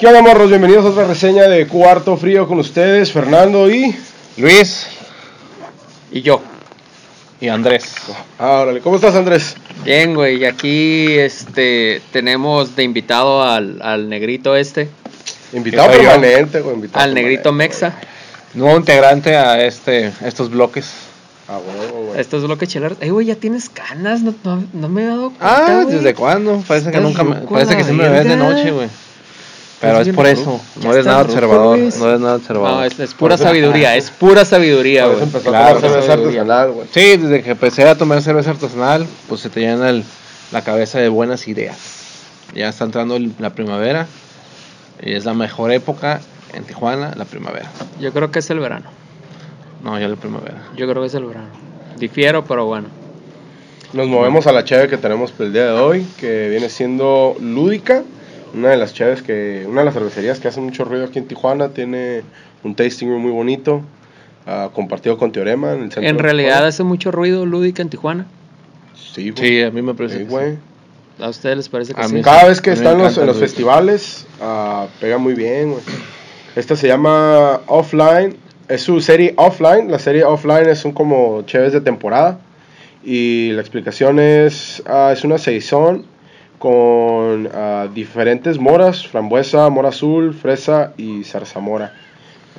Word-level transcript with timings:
¿Qué 0.00 0.06
onda, 0.06 0.22
morros? 0.22 0.48
Bienvenidos 0.48 0.86
a 0.86 0.88
otra 0.90 1.04
reseña 1.06 1.42
de 1.44 1.66
Cuarto 1.66 2.16
Frío 2.16 2.48
con 2.48 2.58
ustedes, 2.58 3.12
Fernando 3.12 3.70
y... 3.70 3.94
Luis 4.38 4.86
Y 6.10 6.22
yo. 6.22 6.40
y 7.40 7.48
Andrés. 7.48 7.92
Ah, 8.38 8.60
órale. 8.62 8.80
¿Cómo 8.80 8.96
estás, 8.96 9.14
Andrés? 9.14 9.56
Bien, 9.84 10.14
güey. 10.14 10.38
Y 10.38 10.44
aquí 10.46 11.18
este, 11.18 12.00
tenemos 12.12 12.74
de 12.76 12.84
invitado 12.84 13.42
al, 13.42 13.80
al 13.82 14.08
negrito 14.08 14.56
este, 14.56 14.88
Invitado 15.52 15.90
permanente, 15.90 16.60
güey. 16.60 16.76
invitado 16.76 17.04
al 17.04 17.12
negrito. 17.14 17.52
Mexa. 17.52 17.94
Nuevo 18.54 18.76
integrante 18.78 19.36
a 19.36 19.62
este, 19.64 20.12
estos 20.24 20.50
bloques. 20.50 20.90
Ah, 21.48 21.58
huevo, 21.58 22.06
güey. 22.06 22.20
Estos 22.20 22.44
bloques 22.44 22.68
cheleros. 22.70 22.96
Eh, 23.02 23.10
güey, 23.10 23.26
ya 23.26 23.34
tienes 23.34 23.68
canas. 23.68 24.22
No, 24.22 24.34
no, 24.44 24.64
no 24.72 24.88
me 24.88 25.02
he 25.02 25.06
dado 25.06 25.28
cuenta, 25.30 25.66
Ah, 25.80 25.82
güey. 25.82 25.96
¿desde 25.96 26.14
cuándo? 26.14 26.62
Parece 26.66 26.90
que 26.90 27.00
nunca 27.00 27.22
me, 27.22 27.36
parece 27.42 27.76
que 27.76 27.84
siempre 27.84 28.08
me 28.08 28.16
ves 28.18 28.28
de 28.28 28.36
noche, 28.36 28.70
güey. 28.70 28.88
Pero 29.80 29.92
Estás 29.94 30.00
es 30.00 30.06
bien 30.08 30.16
por 30.16 30.26
eso. 30.26 30.60
No 30.82 30.92
eres 30.92 31.06
nada 31.06 31.22
observador. 31.22 31.78
Luis. 31.78 31.96
No 31.98 32.08
eres 32.08 32.20
nada 32.20 32.36
observador. 32.36 32.78
No, 32.78 32.84
es, 32.84 33.00
es 33.00 33.14
pura 33.14 33.38
sabiduría. 33.38 33.96
Es 33.96 34.10
pura 34.10 34.44
sabiduría, 34.44 35.06
güey. 35.06 35.26
Claro, 35.42 35.78
a 35.78 35.80
cerveza 35.80 36.12
artesanal, 36.12 36.70
güey. 36.72 36.86
Sí, 36.92 37.16
desde 37.16 37.42
que 37.42 37.50
empecé 37.52 37.88
a 37.88 37.96
tomar 37.96 38.20
cerveza 38.20 38.50
artesanal, 38.50 39.06
pues 39.28 39.40
se 39.40 39.48
te 39.48 39.60
llena 39.60 39.88
el- 39.88 40.04
la 40.52 40.62
cabeza 40.62 40.98
de 40.98 41.08
buenas 41.08 41.48
ideas. 41.48 41.78
Ya 42.54 42.68
está 42.68 42.84
entrando 42.84 43.16
el- 43.16 43.32
la 43.38 43.50
primavera 43.50 44.06
y 45.02 45.14
es 45.14 45.24
la 45.24 45.32
mejor 45.32 45.72
época 45.72 46.20
en 46.52 46.64
Tijuana, 46.64 47.12
la 47.16 47.24
primavera. 47.24 47.70
Yo 48.00 48.12
creo 48.12 48.30
que 48.30 48.40
es 48.40 48.50
el 48.50 48.58
verano. 48.60 48.90
No, 49.82 49.98
ya 49.98 50.08
la 50.08 50.16
primavera. 50.16 50.58
Yo 50.76 50.86
creo 50.90 51.00
que 51.00 51.06
es 51.06 51.14
el 51.14 51.24
verano. 51.24 51.48
Difiero, 51.98 52.44
pero 52.44 52.66
bueno. 52.66 52.88
Nos 53.94 54.08
movemos 54.08 54.46
a 54.46 54.52
la 54.52 54.62
cheve 54.64 54.88
que 54.88 54.98
tenemos 54.98 55.32
el 55.38 55.52
día 55.54 55.64
de 55.66 55.72
hoy, 55.80 56.06
que 56.18 56.48
viene 56.50 56.68
siendo 56.68 57.34
Lúdica. 57.40 58.02
Una 58.54 58.70
de 58.70 58.76
las 58.76 58.92
cheves 58.94 59.22
que... 59.22 59.64
Una 59.68 59.80
de 59.80 59.84
las 59.86 59.94
cervecerías 59.94 60.40
que 60.40 60.48
hace 60.48 60.60
mucho 60.60 60.84
ruido 60.84 61.04
aquí 61.06 61.18
en 61.18 61.26
Tijuana. 61.26 61.68
Tiene 61.70 62.22
un 62.64 62.74
tasting 62.74 63.08
room 63.08 63.22
muy 63.22 63.30
bonito. 63.32 63.82
ah, 64.46 64.70
compartido 64.72 65.16
con 65.18 65.32
Teorema 65.32 65.72
en 65.72 65.82
el 65.84 65.92
centro 65.92 66.08
En 66.10 66.18
realidad 66.18 66.66
hace 66.66 66.82
mucho 66.82 67.10
ruido 67.10 67.46
lúdica 67.46 67.82
en 67.82 67.88
Tijuana. 67.90 68.26
Sí, 68.94 69.30
güey. 69.30 69.48
Sí, 69.48 69.62
a 69.62 69.70
mí 69.70 69.82
me 69.82 69.94
parece. 69.94 70.18
Sí, 70.18 70.24
que 70.24 70.30
güey. 70.30 70.56
¿A 71.20 71.28
ustedes 71.28 71.56
les 71.56 71.68
parece 71.68 71.94
que 71.94 72.00
A 72.00 72.08
sí? 72.08 72.14
mí 72.14 72.22
Cada 72.22 72.46
vez 72.46 72.60
que 72.60 72.72
están 72.72 72.98
los, 72.98 73.16
en 73.18 73.26
los 73.26 73.36
Lúdica. 73.36 73.46
festivales, 73.46 74.26
ah, 74.40 74.86
pega 75.00 75.18
muy 75.18 75.34
bien, 75.34 75.72
güey. 75.72 75.82
Esta 76.56 76.76
se 76.76 76.88
llama 76.88 77.60
Offline. 77.66 78.36
Es 78.68 78.82
su 78.82 79.00
serie 79.00 79.34
Offline. 79.36 79.90
La 79.90 79.98
serie 79.98 80.24
Offline 80.24 80.68
es 80.68 80.84
un 80.84 80.92
como 80.92 81.42
cheves 81.42 81.72
de 81.72 81.80
temporada. 81.80 82.38
Y 83.04 83.52
la 83.52 83.60
explicación 83.60 84.18
es, 84.18 84.82
ah, 84.86 85.10
es 85.12 85.24
una 85.24 85.38
saison 85.38 86.04
con 86.60 87.48
ah, 87.54 87.88
diferentes 87.92 88.58
moras, 88.58 89.06
frambuesa, 89.06 89.70
mora 89.70 89.88
azul, 89.88 90.34
fresa 90.34 90.92
y 90.98 91.24
zarzamora. 91.24 91.94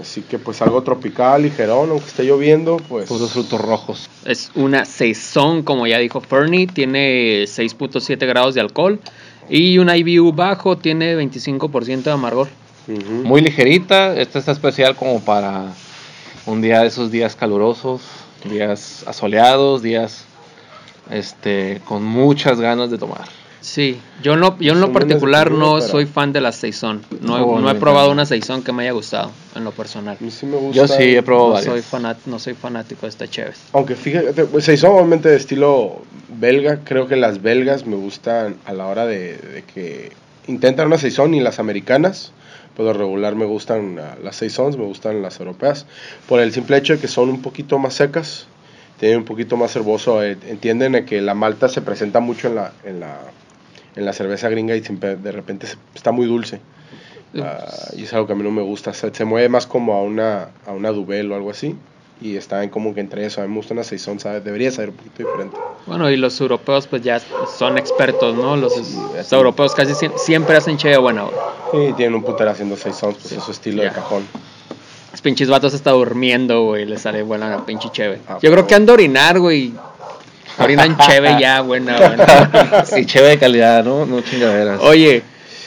Así 0.02 0.24
que 0.24 0.40
pues 0.40 0.60
algo 0.64 0.82
tropical, 0.82 1.44
ligerón, 1.44 1.92
aunque 1.92 2.08
esté 2.08 2.24
lloviendo, 2.24 2.78
pues... 2.90 3.08
Puros 3.08 3.32
frutos 3.32 3.62
rojos. 3.62 4.10
Es 4.26 4.50
una 4.56 4.86
saison, 4.86 5.62
como 5.62 5.86
ya 5.86 6.00
dijo 6.00 6.20
Fernie, 6.20 6.66
tiene 6.66 7.44
6.7 7.44 8.18
grados 8.26 8.56
de 8.56 8.62
alcohol 8.62 9.00
y 9.48 9.78
un 9.78 9.96
IBU 9.96 10.34
bajo 10.34 10.80
tiene 10.80 11.16
25% 11.16 12.02
de 12.02 12.12
amargor. 12.12 12.48
ujú. 12.88 13.24
Muy 13.24 13.42
ligerita. 13.42 14.20
Esta 14.20 14.40
está 14.40 14.52
especial 14.52 14.96
como 14.96 15.22
para 15.22 15.66
un 16.48 16.64
día 16.64 16.82
de 16.82 16.88
esos 16.88 17.12
días 17.12 17.36
calurosos, 17.36 18.02
días 18.50 19.04
asoleados, 19.06 19.84
días 19.84 20.26
este 21.12 21.82
con 21.86 22.04
muchas 22.04 22.60
ganas 22.60 22.90
de 22.90 22.98
tomar. 22.98 23.41
Sí, 23.62 24.00
yo, 24.24 24.36
no, 24.38 24.58
yo 24.60 24.74
en 24.74 24.82
lo 24.82 24.92
particular 24.92 25.52
no 25.52 25.80
soy 25.82 26.06
fan 26.08 26.34
de 26.34 26.42
la 26.42 26.52
saison. 26.52 27.02
No, 27.22 27.38
he- 27.38 27.42
Oh, 27.42 27.60
no 27.60 27.70
he 27.70 27.76
probado 27.76 28.12
una 28.12 28.26
saison 28.26 28.64
que 28.64 28.72
me 28.74 28.84
haya 28.84 28.92
gustado 28.92 29.32
en 29.56 29.64
lo 29.64 29.72
personal. 29.72 30.18
A 30.20 30.24
mí 30.24 30.32
sí 30.32 30.48
me 30.48 30.58
gusta. 30.58 30.76
Yo 30.76 30.88
sí 30.88 31.16
he 31.16 31.22
probado 31.22 31.54
No 31.58 31.62
soy, 31.62 31.82
fanat, 31.84 32.18
no 32.26 32.40
soy 32.40 32.56
fanático 32.56 33.02
de 33.04 33.10
esta 33.10 33.28
Chévez. 33.28 33.60
Aunque 33.74 33.96
fíjate, 33.96 34.46
pues, 34.46 34.68
hizo 34.68 34.92
obviamente 34.92 35.30
de 35.30 35.36
estilo 35.38 36.02
belga. 36.40 36.80
Creo 36.84 37.08
que 37.08 37.16
las 37.16 37.42
belgas 37.44 37.86
me 37.86 37.96
gustan 37.96 38.56
a 38.66 38.74
la 38.74 38.88
hora 38.88 39.06
de, 39.06 39.38
de 39.38 39.64
que 39.64 40.12
intentan 40.48 40.88
una 40.88 40.98
saison 40.98 41.34
y 41.36 41.40
las 41.40 41.60
americanas. 41.60 42.32
Por 42.76 42.86
lo 42.86 42.94
regular 42.94 43.36
me 43.36 43.46
gustan 43.46 44.00
las 44.24 44.38
saisons, 44.38 44.76
me 44.78 44.86
gustan 44.86 45.22
las 45.22 45.40
europeas. 45.40 45.86
Por 46.28 46.40
el 46.40 46.52
simple 46.52 46.78
hecho 46.78 46.94
de 46.94 47.00
que 47.00 47.08
son 47.08 47.30
un 47.30 47.42
poquito 47.44 47.78
más 47.78 47.94
secas, 47.96 48.48
tienen 49.00 49.20
un 49.20 49.26
poquito 49.26 49.56
más 49.56 49.76
herboso. 49.76 50.24
eh, 50.24 50.36
entienden 50.48 50.94
de 50.94 51.06
que 51.06 51.22
la 51.22 51.36
malta 51.36 51.70
se 51.70 51.82
presenta 51.82 52.22
mucho 52.22 52.48
en 52.48 52.56
la, 52.56 52.72
en 52.86 53.02
la, 53.02 53.20
en 53.96 54.06
la 54.06 54.14
cerveza 54.14 54.50
gringa 54.50 54.76
y 54.76 54.84
siempre, 54.84 55.16
de 55.16 55.32
repente 55.32 55.68
se- 55.68 55.78
está 55.96 56.12
muy 56.12 56.26
dulce. 56.28 56.60
Ah, 57.42 57.66
y 57.96 58.04
es 58.04 58.14
algo 58.14 58.28
que 58.28 58.34
a 58.34 58.36
mí 58.36 58.44
no 58.44 58.52
me 58.52 58.62
gusta. 58.62 58.94
Se, 58.94 59.14
se 59.14 59.26
mueve 59.26 59.48
más 59.50 59.66
como 59.68 59.94
a 59.94 60.02
una, 60.02 60.50
a 60.68 60.72
una 60.72 60.92
Duvel 60.92 61.32
o 61.32 61.36
algo 61.36 61.50
así. 61.52 61.76
Y 62.22 62.36
está 62.36 62.64
en 62.64 62.70
como 62.70 62.94
que 62.94 63.00
entre 63.00 63.26
eso. 63.26 63.42
A 63.42 63.46
mí 63.46 63.50
me 63.50 63.56
gusta 63.58 63.74
una 63.74 63.84
Saison, 63.84 64.20
¿sabes? 64.20 64.44
Debería 64.44 64.70
ser 64.70 64.90
un 64.90 64.96
poquito 64.96 65.24
diferente. 65.24 65.58
Bueno, 65.88 66.12
y 66.12 66.18
los 66.18 66.40
europeos 66.40 66.86
pues 66.88 67.02
ya 67.02 67.20
son 67.58 67.78
expertos, 67.80 68.36
¿no? 68.36 68.56
Los, 68.58 68.78
los 68.78 68.86
sí. 69.28 69.34
europeos 69.36 69.74
casi 69.74 69.94
siem- 69.94 70.16
siempre 70.18 70.56
hacen 70.58 70.78
Cheve 70.78 70.98
buena. 70.98 71.26
Y 71.74 71.94
tienen 71.94 72.14
un 72.16 72.24
putero 72.24 72.52
haciendo 72.52 72.76
Saisons, 72.78 73.16
pues 73.16 73.30
Sí. 73.30 73.36
es 73.38 73.44
su 73.44 73.52
estilo 73.52 73.82
Ya. 73.82 73.90
de 73.90 73.96
cajón. 73.96 74.24
Los 75.12 75.22
pinches 75.22 75.50
vatos 75.50 75.74
está 75.74 75.92
durmiendo, 75.92 76.64
güey, 76.66 76.86
le 76.86 76.98
sale 77.00 77.24
buena 77.24 77.50
la 77.50 77.66
pinche 77.66 77.90
Cheve. 77.92 78.20
Ah, 78.28 78.38
Yo 78.42 78.52
creo 78.52 78.68
que 78.68 78.76
han 78.76 78.86
de 78.86 78.92
orinar, 78.92 79.40
güey. 79.40 79.74
Orinan 80.64 80.98
Cheve 80.98 81.38
ya, 81.40 81.62
buena, 81.62 81.98
buena. 81.98 82.84
Y 82.98 83.06
chévere 83.06 83.32
de 83.32 83.38
calidad, 83.40 83.84
¿no? 83.84 84.06
No 84.06 84.22
chingaderas. 84.22 84.80
Oye, 84.82 85.24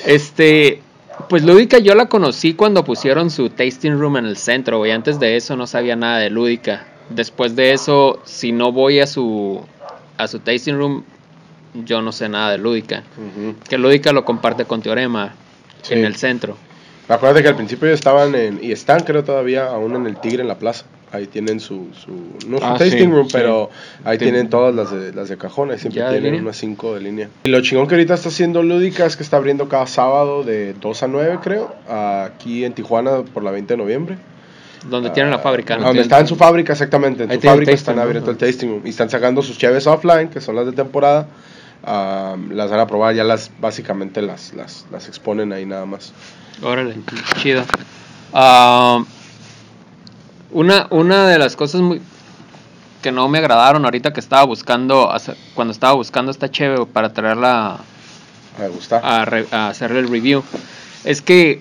este, 0.06 0.80
pues 1.28 1.42
Lúdica 1.44 1.78
yo 1.78 1.94
la 1.94 2.06
conocí 2.06 2.54
cuando 2.54 2.84
pusieron 2.84 3.30
su 3.30 3.50
tasting 3.50 3.98
room 3.98 4.16
en 4.18 4.26
el 4.26 4.36
centro, 4.36 4.78
güey. 4.78 4.92
Antes 4.92 5.18
de 5.20 5.36
eso 5.36 5.56
no 5.56 5.66
sabía 5.66 5.96
nada 5.96 6.18
de 6.18 6.30
Lúdica. 6.30 6.86
Después 7.10 7.54
de 7.56 7.72
eso, 7.72 8.20
si 8.24 8.52
no 8.52 8.72
voy 8.72 9.00
a 9.00 9.06
su 9.06 9.60
a 10.16 10.26
su 10.28 10.38
tasting 10.38 10.74
room, 10.76 11.04
yo 11.74 12.00
no 12.02 12.12
sé 12.12 12.28
nada 12.28 12.52
de 12.52 12.58
Lúdica. 12.58 13.02
Que 13.68 13.78
Lúdica 13.78 14.12
lo 14.12 14.24
comparte 14.24 14.64
con 14.64 14.80
Teorema 14.82 15.34
Sí. 15.82 15.92
en 15.94 16.04
el 16.06 16.16
centro. 16.16 16.56
Acuérdate 17.08 17.42
que 17.42 17.48
al 17.50 17.56
principio 17.56 17.86
ellos 17.88 17.98
estaban 18.00 18.34
en, 18.34 18.58
y 18.62 18.72
están 18.72 19.00
creo 19.00 19.22
todavía 19.22 19.66
aún 19.66 19.94
en 19.96 20.06
el 20.06 20.16
Tigre 20.18 20.40
en 20.40 20.48
la 20.48 20.58
plaza. 20.58 20.86
Ahí 21.14 21.26
tienen 21.28 21.60
su, 21.60 21.88
su 21.94 22.10
no 22.48 22.58
su 22.58 22.64
Ah, 22.64 22.74
tasting 22.76 22.98
sí, 22.98 23.06
room, 23.06 23.26
sí. 23.28 23.32
pero 23.32 23.70
ahí 24.04 24.16
Tien- 24.18 24.30
tienen 24.30 24.50
todas 24.50 24.74
las 24.74 24.90
de, 24.90 25.12
las 25.12 25.28
de 25.28 25.36
cajones. 25.38 25.80
Siempre 25.80 26.00
¿Ya 26.00 26.10
de 26.10 26.20
tienen 26.20 26.40
unas 26.42 26.56
5 26.56 26.94
de 26.94 27.00
línea. 27.00 27.28
Y 27.44 27.50
lo 27.50 27.60
chingón 27.60 27.86
que 27.86 27.94
ahorita 27.94 28.14
está 28.14 28.30
haciendo 28.30 28.62
Lúdica 28.62 29.06
es 29.06 29.16
que 29.16 29.22
está 29.22 29.36
abriendo 29.36 29.68
cada 29.68 29.86
sábado 29.86 30.42
de 30.42 30.74
2 30.80 31.02
a 31.04 31.06
9, 31.08 31.38
creo, 31.42 31.74
aquí 31.88 32.64
en 32.64 32.72
Tijuana 32.72 33.22
por 33.22 33.44
la 33.44 33.50
20 33.52 33.74
de 33.74 33.78
noviembre. 33.78 34.18
Donde 34.90 35.10
tienen 35.10 35.30
la 35.30 35.38
fábrica. 35.38 35.74
Ah, 35.74 35.78
¿no? 35.78 35.86
donde 35.86 36.02
está 36.02 36.18
en 36.20 36.26
su 36.26 36.36
fábrica, 36.36 36.72
exactamente. 36.72 37.22
En 37.24 37.30
Ahí 37.30 37.36
su 37.40 37.46
fábrica 37.46 37.72
están 37.72 37.98
abriendo 38.00 38.30
el 38.30 38.36
tasting 38.36 38.68
room. 38.68 38.82
Y 38.84 38.90
están 38.90 39.08
sacando 39.08 39.40
sus 39.40 39.56
cheves 39.56 39.86
offline, 39.86 40.28
que 40.28 40.40
son 40.40 40.56
las 40.56 40.66
de 40.66 40.72
temporada. 40.72 41.28
Ah, 41.84 42.36
las 42.50 42.70
van 42.70 42.80
a 42.80 42.86
probar, 42.86 43.14
ya 43.14 43.24
las 43.24 43.50
básicamente 43.60 44.20
las, 44.20 44.52
las, 44.54 44.84
las 44.90 45.06
exponen 45.08 45.52
ahí 45.52 45.64
nada 45.64 45.86
más. 45.86 46.12
Órale, 46.62 46.96
chido. 47.40 47.62
Ah, 48.32 49.04
una, 50.54 50.86
una 50.90 51.28
de 51.28 51.38
las 51.38 51.54
cosas 51.56 51.82
muy 51.82 52.00
que 53.02 53.12
no 53.12 53.28
me 53.28 53.36
agradaron 53.36 53.84
ahorita 53.84 54.14
que 54.14 54.20
estaba 54.20 54.44
buscando, 54.44 55.12
cuando 55.54 55.72
estaba 55.72 55.92
buscando 55.92 56.30
esta 56.30 56.50
cheve 56.50 56.86
para 56.86 57.12
traerla 57.12 57.80
gusta. 58.72 58.98
a, 59.04 59.26
re- 59.26 59.46
a 59.50 59.68
hacerle 59.68 59.98
el 59.98 60.08
review, 60.08 60.42
es 61.04 61.20
que, 61.20 61.60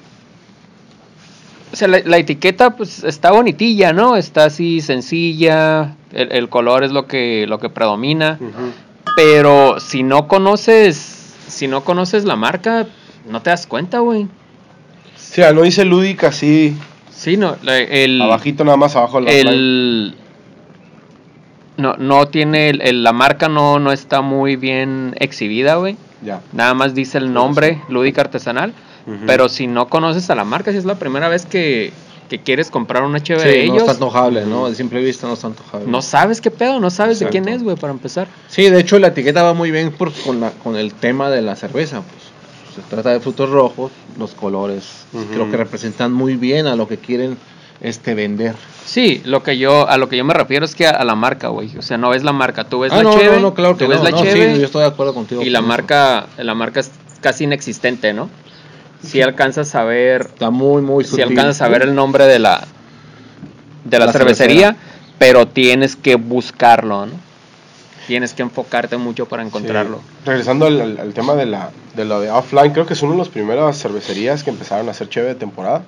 o 1.74 1.76
sea, 1.76 1.90
la, 1.90 2.00
la 2.06 2.18
etiqueta 2.18 2.78
pues 2.78 3.04
está 3.04 3.32
bonitilla, 3.32 3.92
¿no? 3.92 4.16
Está 4.16 4.46
así 4.46 4.80
sencilla, 4.80 5.96
el, 6.14 6.32
el 6.32 6.48
color 6.48 6.86
es 6.86 6.92
lo 6.94 7.08
que, 7.08 7.46
lo 7.46 7.60
que 7.60 7.68
predomina, 7.70 8.38
Ujú. 8.40 8.72
pero 9.18 9.82
si 9.82 10.02
no 10.04 10.30
conoces, 10.30 11.34
si 11.50 11.68
no 11.68 11.84
conoces 11.84 12.24
la 12.24 12.38
marca, 12.38 12.88
no 13.30 13.42
te 13.42 13.50
das 13.50 13.68
cuenta, 13.68 14.00
güey. 14.00 14.28
Sí, 15.18 15.42
no 15.54 15.64
dice 15.64 15.84
lúdica 15.84 16.28
así, 16.28 16.78
Sí, 17.24 17.38
no, 17.38 17.56
el, 17.66 18.22
abajito 18.22 18.66
nada 18.66 18.76
más 18.76 18.98
abajo 18.98 19.22
de 19.22 19.44
la 19.46 19.52
el 19.52 20.16
no, 21.78 21.96
no 21.98 22.28
tiene 22.28 22.70
el- 22.70 22.82
el- 22.82 23.02
la 23.04 23.14
marca 23.14 23.48
no, 23.48 23.80
no 23.80 23.94
está 23.94 24.20
muy 24.22 24.58
bien 24.58 25.16
exhibida, 25.20 25.76
güey. 25.76 25.96
Ya. 26.22 26.42
Nada 26.52 26.74
más 26.74 26.94
dice 26.94 27.18
el 27.18 27.32
nombre, 27.34 27.82
Lúdica 27.88 28.22
Artesanal. 28.22 28.74
Pero 29.26 29.48
si 29.50 29.68
no 29.68 29.88
conoces 29.90 30.30
a 30.30 30.36
la 30.36 30.44
marca, 30.46 30.72
si 30.72 30.78
es 30.78 30.86
la 30.86 30.96
primera 30.96 31.28
vez 31.30 31.46
que, 31.46 31.92
que 32.30 32.40
quieres 32.40 32.70
comprar 32.72 33.04
una 33.04 33.22
cheve 33.22 33.42
Sí, 33.42 33.48
de 33.50 33.58
no 33.58 33.64
ellos, 33.64 33.78
está 33.80 33.92
antojable, 33.94 34.46
¿no? 34.46 34.70
De 34.70 34.76
simple 34.76 35.02
vista 35.02 35.28
no 35.28 35.34
está 35.34 35.48
antojable. 35.48 35.90
no 35.90 36.02
sabes 36.02 36.40
qué 36.42 36.52
pedo, 36.52 36.80
no 36.82 36.90
sabes 36.90 37.20
de 37.20 37.28
quién 37.28 37.48
es, 37.50 37.64
güey, 37.64 37.76
para 37.78 37.92
empezar. 37.94 38.28
Sí, 38.48 38.70
de 38.70 38.80
hecho 38.82 39.00
la 39.00 39.08
etiqueta 39.08 39.44
va 39.44 39.54
muy 39.54 39.72
bien 39.72 39.92
por- 39.92 40.12
con, 40.14 40.40
la, 40.42 40.52
con 40.52 40.76
el 40.78 40.94
tema 40.94 41.30
de 41.30 41.42
la 41.42 41.56
cerveza. 41.56 42.02
Pues. 42.02 42.24
Se 42.76 42.82
trata 42.90 43.10
de 43.12 43.20
frutos 43.20 43.50
rojos, 43.50 43.92
los 44.18 44.32
colores 44.32 45.06
creo 45.32 45.50
que 45.50 45.58
representan 45.58 46.12
muy 46.14 46.36
bien 46.36 46.68
a 46.68 46.76
lo 46.76 46.88
que 46.88 46.98
quieren 46.98 47.38
este 47.82 48.14
vender. 48.16 48.56
Sí, 48.86 49.22
lo 49.26 49.44
que 49.44 49.58
yo, 49.58 49.90
a 49.90 49.98
lo 49.98 50.08
que 50.10 50.16
yo 50.18 50.24
me 50.24 50.34
refiero 50.34 50.64
es 50.66 50.76
que 50.76 50.88
a, 50.88 50.92
a 50.92 51.04
la 51.04 51.16
marca, 51.16 51.50
güey. 51.50 51.76
O 51.78 51.82
sea, 51.82 51.98
no 51.98 52.10
ves 52.10 52.24
la 52.24 52.32
marca, 52.32 52.64
tú 52.64 52.80
ves 52.80 52.94
ah, 52.94 52.98
la 52.98 53.04
no, 53.04 53.14
cheve, 53.18 53.36
no, 53.36 53.42
no, 53.42 53.54
claro 53.54 53.78
que 53.78 53.86
tú 53.86 53.90
ves 53.90 54.00
no, 54.00 54.04
la 54.06 54.12
no, 54.12 54.18
sí, 54.20 54.24
cheve 54.24 54.58
yo 54.60 54.66
estoy 54.66 54.82
de 54.82 54.88
acuerdo 54.88 55.14
contigo. 55.14 55.42
y 55.42 55.50
la 55.50 55.60
eso. 55.60 55.68
marca, 55.68 56.28
la 56.38 56.54
marca 56.56 56.80
es 56.80 56.92
casi 57.22 57.44
inexistente, 57.46 58.14
¿no? 58.14 58.30
si 59.02 59.22
alcanzas 59.22 59.76
a 59.76 59.84
ver, 59.84 60.22
Está 60.22 60.50
muy, 60.50 60.82
muy 60.82 61.04
si 61.04 61.10
sutil. 61.12 61.26
alcanzas 61.26 61.62
a 61.62 61.68
ver 61.68 61.82
el 61.82 61.94
nombre 61.94 62.26
de 62.26 62.40
la 62.40 62.66
de 63.84 64.00
la, 64.00 64.06
La 64.06 64.14
cervecería, 64.14 64.78
pero 65.18 65.46
tienes 65.46 65.98
que 65.98 66.16
buscarlo, 66.16 67.06
¿no? 67.08 67.12
Tienes 68.08 68.34
que 68.34 68.42
enfocarte 68.42 68.98
mucho 68.98 69.28
para 69.28 69.44
encontrarlo. 69.44 69.98
Sí. 69.98 70.04
Regresando 70.26 70.66
al, 70.66 70.82
al- 70.82 71.00
al 71.00 71.14
tema 71.14 71.36
de 71.36 71.46
la 71.46 71.70
de 71.96 72.06
lo 72.06 72.20
de 72.20 72.30
offline, 72.32 72.74
creo 72.74 72.86
que 72.86 72.94
es 72.94 73.02
una 73.02 73.14
de 73.14 73.18
las 73.20 73.30
primeras 73.30 73.78
cervecerías 73.82 74.44
que 74.44 74.50
empezaron 74.50 74.88
a 74.88 74.92
hacer 74.92 75.10
cheve 75.10 75.28
de 75.30 75.36
temporada. 75.36 75.84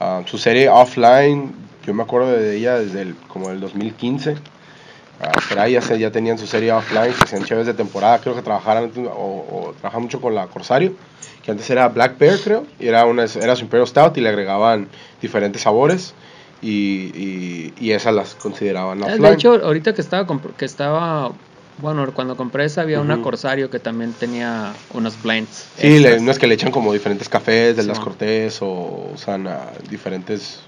Ah, 0.00 0.22
su 0.26 0.36
serie 0.38 0.68
offline, 0.68 1.52
yo 1.86 1.94
me 1.94 2.02
acuerdo 2.02 2.30
de 2.32 2.56
ella 2.56 2.78
desde 2.78 3.02
el, 3.02 3.14
como 3.28 3.50
el 3.50 3.60
2015. 3.60 4.36
Ah, 5.20 5.32
pero 5.48 5.62
ahí 5.62 5.72
ya, 5.72 5.80
se- 5.80 5.98
ya 5.98 6.10
tenían 6.10 6.36
su 6.36 6.46
serie 6.46 6.72
offline, 6.72 7.12
que 7.14 7.24
hacían 7.24 7.44
cheves 7.44 7.66
de 7.66 7.72
temporada. 7.74 8.18
Creo 8.18 8.34
que 8.34 8.42
trabajaron 8.42 8.92
o, 9.08 9.10
o 9.10 9.74
trabajaban 9.80 10.02
mucho 10.02 10.20
con 10.20 10.34
la 10.34 10.46
Corsario, 10.48 10.92
que 11.42 11.52
antes 11.52 11.70
era 11.70 11.88
Black 11.88 12.18
Bear, 12.18 12.38
creo, 12.44 12.64
y 12.78 12.88
era, 12.88 13.06
una, 13.06 13.24
era 13.24 13.56
su 13.56 13.62
Imperial 13.62 13.86
Stout 13.88 14.18
y 14.18 14.20
le 14.20 14.28
agregaban 14.28 14.88
diferentes 15.22 15.62
sabores. 15.62 16.12
Y, 16.62 17.12
y, 17.14 17.74
y 17.78 17.92
esas 17.92 18.14
las 18.14 18.34
consideraban 18.34 19.02
offline. 19.02 19.22
De 19.22 19.32
hecho, 19.34 19.52
ahorita 19.62 19.94
que 19.94 20.00
estaba 20.00 20.26
que 20.56 20.64
estaba 20.64 21.30
bueno, 21.78 22.06
cuando 22.14 22.36
compré 22.36 22.64
esa 22.64 22.82
había 22.82 23.00
una. 23.00 23.20
Corsario 23.22 23.70
que 23.70 23.78
también 23.78 24.12
tenía 24.12 24.72
unos 24.94 25.20
blends. 25.22 25.66
Sí, 25.78 25.98
le- 25.98 26.16
es 26.16 26.38
que 26.38 26.46
le 26.46 26.54
echan 26.54 26.70
como 26.70 26.92
diferentes 26.92 27.28
cafés, 27.28 27.76
de 27.76 27.82
Sí, 27.82 27.88
las. 27.88 27.98
Cortés 28.00 28.58
o 28.62 29.10
usan 29.14 29.48
diferentes 29.90 30.60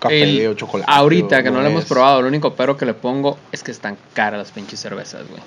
café 0.00 0.22
El- 0.22 0.48
o 0.48 0.54
chocolate. 0.54 0.90
Ahorita 0.92 1.38
o 1.38 1.42
que 1.42 1.50
no 1.50 1.60
lo 1.60 1.66
hemos 1.68 1.82
es. 1.84 1.88
probado, 1.88 2.22
lo 2.22 2.28
único 2.28 2.54
pero 2.54 2.76
que 2.76 2.86
le 2.86 2.94
pongo 2.94 3.38
es 3.52 3.62
que 3.62 3.70
están 3.70 3.96
caras 4.12 4.38
las 4.38 4.50
pinches 4.52 4.78
cervezas, 4.80 5.22
güey. 5.28 5.40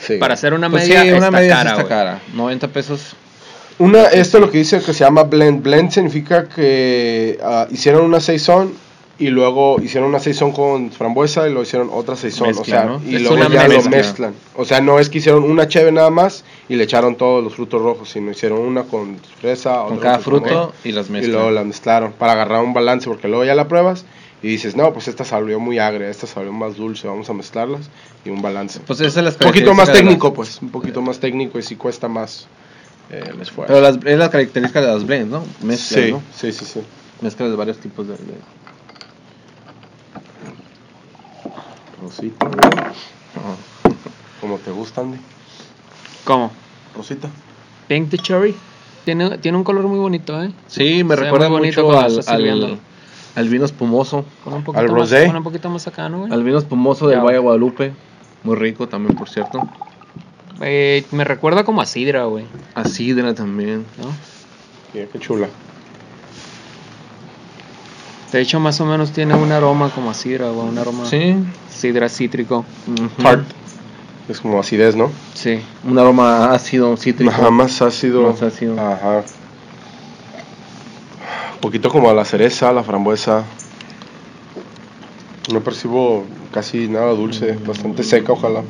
Sí. 0.00 0.16
Para 0.18 0.34
hacer 0.34 0.52
una 0.54 0.68
Pues 0.68 0.82
media, 0.88 1.02
sí, 1.02 1.08
una 1.08 1.16
está 1.18 1.30
media 1.30 1.54
cara, 1.56 1.70
está 1.70 1.82
güey. 1.82 1.88
cara. 1.88 2.20
90 2.34 2.68
pesos. 2.68 3.14
Una, 3.78 4.04
esto 4.04 4.38
lo 4.38 4.50
que 4.50 4.58
dice 4.58 4.80
que 4.80 4.92
se 4.92 5.04
llama 5.04 5.24
blend. 5.24 5.62
Blend 5.62 5.90
significa 5.90 6.48
que 6.48 7.38
ah, 7.42 7.66
hicieron 7.70 8.04
una 8.04 8.20
saison 8.20 8.72
y 9.18 9.28
luego 9.28 9.80
hicieron 9.80 10.08
una 10.08 10.18
saison 10.18 10.50
con 10.50 10.90
frambuesa 10.90 11.42
y 11.46 11.50
luego 11.50 11.62
hicieron 11.62 11.88
otra 11.92 12.16
saison. 12.16 12.48
O 12.58 12.64
sea, 12.64 12.84
¿no? 12.84 13.00
y 13.06 13.14
Es 13.16 13.22
luego 13.22 13.36
ya 13.48 13.68
lo 13.68 13.74
mezcla. 13.74 13.90
mezclan. 13.90 14.34
O 14.56 14.64
sea, 14.64 14.80
no 14.80 14.98
es 14.98 15.08
que 15.08 15.18
hicieron 15.18 15.44
una 15.44 15.68
cheve 15.68 15.92
nada 15.92 16.10
más 16.10 16.44
y 16.68 16.74
le 16.74 16.84
echaron 16.84 17.14
todos 17.16 17.42
los 17.44 17.54
frutos 17.54 17.80
rojos, 17.80 18.08
sino 18.10 18.30
hicieron 18.32 18.58
una 18.58 18.82
con 18.84 19.18
fresa, 19.40 19.82
Con 19.84 19.98
otra 19.98 20.00
cada 20.02 20.14
con 20.16 20.24
fruto 20.24 20.72
y 20.84 20.92
las 20.92 21.08
y 21.08 21.12
mezclan. 21.12 21.32
luego 21.32 21.50
la 21.52 21.62
mezclaron 21.64 22.12
para 22.12 22.32
agarrar 22.32 22.62
un 22.64 22.74
balance 22.74 23.08
porque 23.08 23.28
luego 23.28 23.44
ya 23.44 23.54
la 23.54 23.68
pruebas 23.68 24.04
y 24.42 24.48
dices, 24.48 24.74
no, 24.76 24.92
pues 24.92 25.06
esta 25.08 25.24
salió 25.24 25.58
muy 25.60 25.78
agria, 25.78 26.10
esta 26.10 26.26
salió 26.26 26.52
más 26.52 26.76
dulce, 26.76 27.06
vamos 27.08 27.30
a 27.30 27.32
mezclarlas 27.34 27.88
y 28.24 28.30
un 28.30 28.42
balance. 28.42 28.80
Pues 28.86 29.00
esa 29.00 29.20
es 29.20 29.24
la 29.24 29.30
un 29.30 29.36
poquito 29.36 29.74
más 29.74 29.90
técnico, 29.92 30.26
las- 30.28 30.36
pues, 30.36 30.58
un 30.60 30.70
poquito 30.70 31.00
más 31.00 31.18
técnico 31.20 31.58
y 31.58 31.62
sí 31.62 31.76
cuesta 31.76 32.08
más 32.08 32.46
eh, 33.10 33.22
el 33.32 33.40
esfuerzo. 33.40 33.72
Pero 33.72 33.80
las, 33.80 33.96
es 34.04 34.18
la 34.18 34.28
característica 34.30 34.80
de 34.80 34.88
las 34.88 35.06
blends, 35.06 35.30
¿no? 35.30 35.44
Mezclas, 35.62 36.04
sí, 36.04 36.10
¿no? 36.12 36.20
sí, 36.34 36.52
sí, 36.52 36.64
sí. 36.64 36.80
Mezclas 37.22 37.48
de 37.50 37.56
varios 37.56 37.78
tipos 37.78 38.06
de... 38.08 38.14
de- 38.14 38.63
Rosita, 42.04 42.50
como 44.40 44.58
te 44.58 44.70
gusta, 44.70 45.00
Andy. 45.00 45.16
¿Cómo? 46.24 46.50
Rosita. 46.94 47.28
Pink 47.88 48.10
the 48.10 48.18
Cherry. 48.18 48.54
Tiene, 49.06 49.38
tiene 49.38 49.56
un 49.58 49.64
color 49.64 49.84
muy 49.86 49.98
bonito, 49.98 50.42
¿eh? 50.42 50.52
Sí, 50.66 51.02
me 51.04 51.14
Se 51.16 51.22
recuerda 51.22 51.48
mucho 51.48 51.98
al, 51.98 52.20
al, 52.26 52.78
al 53.36 53.48
vino 53.48 53.64
espumoso. 53.64 54.24
Con 54.42 54.54
un 54.54 54.64
poquito, 54.64 54.80
Al 54.80 54.90
más, 54.90 55.00
rosé. 55.00 55.26
con 55.26 55.36
un 55.36 55.42
poquito 55.42 55.68
más 55.70 55.86
acá, 55.86 56.08
¿no, 56.08 56.20
güey? 56.20 56.32
Al 56.32 56.42
vino 56.42 56.58
espumoso 56.58 57.08
del 57.08 57.18
Ya. 57.18 57.22
Valle 57.24 57.34
de 57.34 57.40
Guadalupe. 57.40 57.92
Muy 58.42 58.56
rico 58.56 58.86
también, 58.88 59.16
por 59.16 59.28
cierto. 59.28 59.60
Eh, 60.60 61.04
me 61.10 61.24
recuerda 61.24 61.64
como 61.64 61.80
a 61.80 61.86
sidra, 61.86 62.24
güey. 62.24 62.44
A 62.74 62.84
sidra 62.84 63.34
también. 63.34 63.84
¿no? 63.98 64.06
Mira 64.92 65.06
qué 65.10 65.18
chula. 65.18 65.48
De 68.34 68.40
hecho, 68.40 68.58
más 68.58 68.80
o 68.80 68.84
menos 68.84 69.12
tiene 69.12 69.32
un 69.36 69.52
aroma 69.52 69.90
como 69.90 70.10
a 70.10 70.14
sidra, 70.14 70.48
güey. 70.50 70.66
Un 70.66 70.76
aroma 70.76 71.06
Sí. 71.06 71.36
sidra 71.70 72.08
cítrico. 72.08 72.64
Tart. 73.22 73.44
Es 74.28 74.40
como 74.40 74.58
acidez, 74.58 74.96
¿no? 74.96 75.12
Sí. 75.34 75.60
Un 75.84 75.96
aroma 76.00 76.50
ácido, 76.50 76.96
cítrico. 76.96 77.30
Ajá, 77.30 77.50
más 77.52 77.80
ácido. 77.80 78.32
Más 78.32 78.42
ácido. 78.42 78.74
Ajá. 78.80 79.18
Un 81.54 81.60
poquito 81.60 81.88
como 81.90 82.10
a 82.10 82.12
la 82.12 82.24
cereza, 82.24 82.72
la 82.72 82.82
frambuesa. 82.82 83.44
No 85.52 85.60
percibo 85.60 86.24
casi 86.50 86.88
nada 86.88 87.12
dulce, 87.12 87.56
bastante 87.64 88.02
seca, 88.02 88.32
ojalá. 88.32 88.62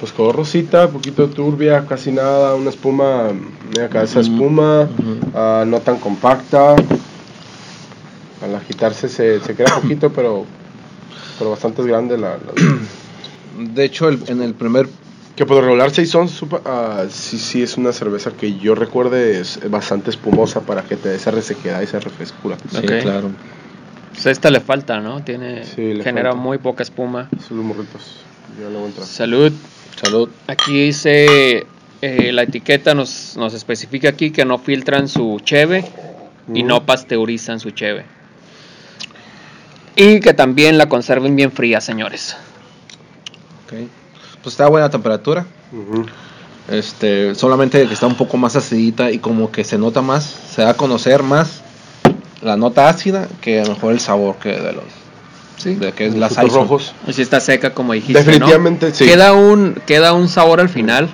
Pues 0.00 0.12
color 0.12 0.36
rosita, 0.36 0.88
poquito 0.88 1.28
turbia, 1.28 1.84
casi 1.86 2.12
nada, 2.12 2.54
una 2.54 2.70
espuma, 2.70 3.30
mira 3.68 3.88
cabeza 3.88 4.20
de 4.20 4.26
espuma, 4.26 4.82
Ujú. 4.82 5.18
ah, 5.34 5.64
no 5.66 5.80
tan 5.80 5.98
compacta. 5.98 6.76
Al 8.40 8.54
agitarse 8.54 9.08
se, 9.08 9.40
se 9.40 9.54
queda 9.56 9.74
poquito, 9.80 10.12
pero, 10.14 10.46
pero 11.38 11.50
bastante 11.50 11.82
grande 11.82 12.16
la, 12.16 12.30
la- 12.36 12.38
De 13.74 13.84
hecho, 13.84 14.08
el- 14.08 14.22
en 14.28 14.40
el 14.42 14.54
primer... 14.54 14.88
Que 15.34 15.46
por 15.46 15.62
regular 15.62 15.90
Saison 15.92 16.28
supa- 16.28 16.62
ah, 16.64 17.04
sí, 17.10 17.38
sí 17.38 17.62
es 17.62 17.76
una 17.76 17.92
cerveza 17.92 18.30
que 18.32 18.56
yo 18.58 18.74
recuerde 18.76 19.40
es 19.40 19.58
bastante 19.70 20.10
espumosa 20.10 20.60
para 20.62 20.82
que 20.82 20.96
te 20.96 21.08
dé 21.10 21.16
esa 21.16 21.30
resequedad 21.32 21.80
y 21.80 21.84
esa 21.84 21.98
refrescura. 22.00 22.56
Sí, 22.70 22.78
Ok. 22.78 23.02
claro. 23.02 23.30
Pues 24.12 24.26
a 24.26 24.30
esta 24.32 24.50
le 24.50 24.58
falta, 24.60 25.00
¿no? 25.00 25.22
Tiene, 25.22 25.64
Sí, 25.64 25.94
le 25.94 26.02
genera 26.04 26.30
falta. 26.30 26.42
muy 26.42 26.58
poca 26.58 26.82
espuma. 26.82 27.28
Los 27.50 27.50
morritos. 27.64 28.16
Ya 28.60 28.68
le 28.68 28.74
voy 28.76 28.84
a 28.84 28.86
entrar. 28.86 29.06
Salud. 29.06 29.52
Salud. 30.00 30.28
Aquí 30.46 30.86
dice, 30.86 31.66
eh, 32.02 32.32
la 32.32 32.42
etiqueta 32.42 32.94
nos, 32.94 33.36
nos 33.36 33.54
especifica 33.54 34.08
aquí 34.10 34.30
que 34.30 34.44
no 34.44 34.58
filtran 34.58 35.08
su 35.08 35.40
cheve 35.44 35.84
y 36.54 36.62
Mm. 36.62 36.66
no 36.66 36.86
pasteurizan 36.86 37.60
su 37.60 37.70
cheve. 37.72 38.04
Y 39.96 40.20
que 40.20 40.32
también 40.32 40.78
la 40.78 40.88
conserven 40.88 41.34
bien 41.34 41.50
fría, 41.50 41.80
señores. 41.80 42.36
Ok. 43.64 43.88
Pues 44.42 44.54
está 44.54 44.66
a 44.66 44.68
buena 44.68 44.88
temperatura. 44.88 45.46
Este, 46.68 47.34
solamente 47.34 47.86
que 47.86 47.94
está 47.94 48.06
un 48.06 48.14
poco 48.14 48.36
más 48.36 48.54
acidita 48.54 49.10
y 49.10 49.18
como 49.18 49.50
que 49.50 49.64
se 49.64 49.78
nota 49.78 50.00
más, 50.02 50.24
se 50.24 50.62
da 50.62 50.70
a 50.70 50.74
conocer 50.74 51.22
más 51.22 51.62
la 52.42 52.56
nota 52.56 52.88
ácida 52.88 53.26
que 53.40 53.60
a 53.60 53.64
lo 53.64 53.70
mejor 53.74 53.92
el 53.92 54.00
sabor 54.00 54.36
que 54.36 54.50
de 54.50 54.72
los 54.72 54.84
Sí. 55.58 55.74
de 55.74 55.92
que 55.92 56.06
es 56.06 56.14
Los 56.14 56.36
la 56.36 56.42
rojos. 56.44 56.94
Y 57.06 57.12
si 57.12 57.22
está 57.22 57.40
seca, 57.40 57.74
como 57.74 57.92
dijiste. 57.92 58.14
¿no? 58.20 58.24
Definitivamente 58.24 58.94
sí. 58.94 59.04
Queda 59.06 59.32
un, 59.34 59.74
queda 59.86 60.12
un 60.14 60.28
sabor 60.28 60.60
al 60.60 60.68
final. 60.68 61.10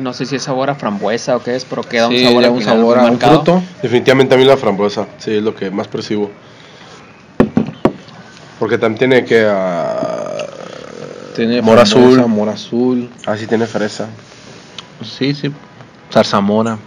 No 0.00 0.14
sé 0.14 0.24
si 0.24 0.36
es 0.36 0.42
sabor 0.42 0.70
a 0.70 0.74
frambuesa 0.74 1.36
o 1.36 1.42
qué 1.42 1.54
es, 1.54 1.66
pero 1.66 1.82
queda 1.82 2.08
un 2.08 2.18
sabor 2.18 2.48
un 2.50 2.62
sabor 2.62 2.98
a 2.98 3.04
un 3.04 3.20
fruto. 3.20 3.62
Definitivamente 3.82 4.34
a 4.34 4.38
mí 4.38 4.44
la 4.44 4.56
frambuesa, 4.56 5.06
sí, 5.18 5.36
es 5.36 5.42
lo 5.42 5.54
que 5.54 5.70
más 5.70 5.86
percibo. 5.86 6.30
Porque 8.58 8.78
también 8.78 8.98
tiene 8.98 9.24
que... 9.26 9.46
ah, 9.46 10.46
Tiene 11.36 11.60
Mora 11.60 11.84
frambuesa, 11.84 12.20
azul. 12.22 12.30
mora 12.30 12.52
azul. 12.52 13.10
ah, 13.26 13.36
sí 13.36 13.46
tiene 13.46 13.66
fresa. 13.66 14.08
Sí, 15.04 15.34
sí. 15.34 15.52
Zarzamora. 16.10 16.78